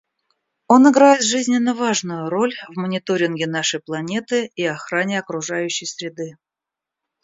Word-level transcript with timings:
Он 0.67 0.89
играет 0.89 1.21
жизненно 1.23 1.75
важную 1.75 2.27
роль 2.27 2.55
в 2.69 2.75
мониторинге 2.79 3.45
нашей 3.45 3.79
планеты 3.81 4.49
и 4.55 4.65
охране 4.65 5.19
окружающей 5.19 5.85
среды. 5.85 6.37